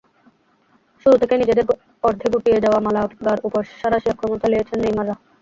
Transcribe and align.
শুরু 1.05 1.15
থেকেই 1.21 1.39
নিজেদের 1.41 1.65
অর্ধে 2.03 2.27
গুটিয়ে 2.33 2.63
যাওয়া 2.63 2.79
মালাগার 2.85 3.39
ওপর 3.47 3.61
সাঁড়াশি 3.73 4.07
আক্রমণ 4.09 4.37
চালিয়েছেন 4.43 4.77
নেইমাররা। 4.81 5.15